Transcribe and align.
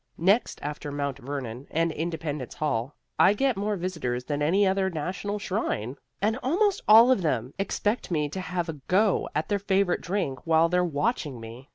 Next 0.17 0.57
after 0.63 0.91
Mount 0.91 1.19
Vernon 1.19 1.67
and 1.69 1.91
Independence 1.91 2.55
Hall, 2.55 2.95
I 3.19 3.33
get 3.35 3.55
more 3.55 3.75
visitors 3.77 4.23
than 4.23 4.41
any 4.41 4.65
other 4.65 4.89
national 4.89 5.37
shrine. 5.37 5.95
And 6.23 6.39
almost 6.41 6.81
all 6.87 7.11
of 7.11 7.21
them 7.21 7.53
expect 7.59 8.09
me 8.09 8.27
to 8.29 8.41
have 8.41 8.67
a 8.67 8.73
go 8.87 9.29
at 9.35 9.47
their 9.47 9.59
favorite 9.59 10.01
drink 10.01 10.47
while 10.47 10.69
they're 10.69 10.83
watching 10.83 11.39
me. 11.39 11.69